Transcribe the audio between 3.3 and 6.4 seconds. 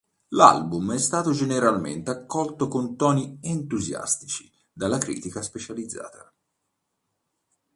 entusiastici dalla critica specializzata.